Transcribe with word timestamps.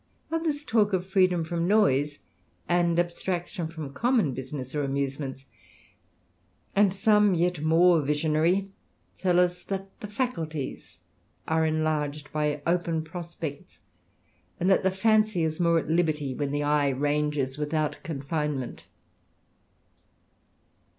Others 0.31 0.63
talk 0.63 0.93
of 0.93 1.05
freedom 1.05 1.43
from 1.43 1.67
noise, 1.67 2.17
and 2.67 2.97
abstraction 2.97 3.67
from 3.67 3.93
common 3.93 4.33
business 4.33 4.73
or 4.73 4.83
amusements; 4.83 5.45
and 6.75 6.91
some, 6.91 7.35
yet 7.35 7.61
more 7.61 8.01
visionary, 8.01 8.69
tell 9.15 9.39
us, 9.39 9.63
that 9.65 9.91
the 9.99 10.07
faculties 10.07 10.97
are 11.47 11.67
enlarged 11.67 12.31
by 12.31 12.63
open 12.65 13.03
prospects, 13.03 13.79
and 14.59 14.71
that 14.71 14.81
the 14.81 14.89
fancy 14.89 15.43
is 15.43 15.59
more 15.59 15.77
at 15.77 15.87
liberty, 15.91 16.33
when 16.33 16.49
the 16.49 16.63
eye 16.63 16.89
ranges 16.89 17.59
without 17.59 18.01
confinement. 18.01 18.87